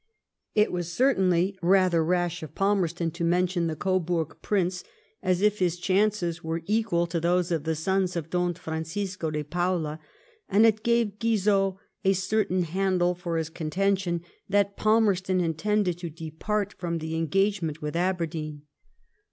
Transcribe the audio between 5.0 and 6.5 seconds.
as if his chances